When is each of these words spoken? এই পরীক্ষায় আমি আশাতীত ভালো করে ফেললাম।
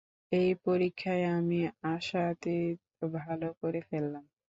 এই 0.31 0.49
পরীক্ষায় 0.65 1.25
আমি 1.37 1.59
আশাতীত 1.93 2.79
ভালো 3.17 3.47
করে 3.61 3.79
ফেললাম। 3.89 4.23